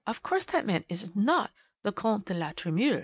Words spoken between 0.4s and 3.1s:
that man is not the Comte de la Tremouille.'"